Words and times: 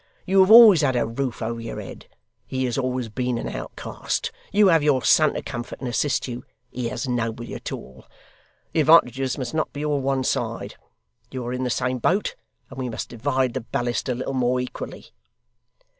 You 0.25 0.39
have 0.39 0.49
always 0.49 0.81
had 0.81 0.95
a 0.95 1.05
roof 1.05 1.43
over 1.43 1.61
your 1.61 1.79
head; 1.79 2.07
he 2.47 2.65
has 2.65 2.75
always 2.75 3.07
been 3.07 3.37
an 3.37 3.47
outcast. 3.47 4.31
You 4.51 4.69
have 4.69 4.81
your 4.81 5.03
son 5.03 5.35
to 5.35 5.43
comfort 5.43 5.79
and 5.79 5.87
assist 5.87 6.27
you; 6.27 6.43
he 6.71 6.89
has 6.89 7.07
nobody 7.07 7.53
at 7.53 7.71
all. 7.71 8.07
The 8.71 8.79
advantages 8.79 9.37
must 9.37 9.53
not 9.53 9.71
be 9.73 9.85
all 9.85 10.01
one 10.01 10.23
side. 10.23 10.73
You 11.29 11.45
are 11.45 11.53
in 11.53 11.63
the 11.65 11.69
same 11.69 11.99
boat, 11.99 12.33
and 12.71 12.79
we 12.79 12.89
must 12.89 13.09
divide 13.09 13.53
the 13.53 13.61
ballast 13.61 14.09
a 14.09 14.15
little 14.15 14.33
more 14.33 14.59
equally. 14.59 15.11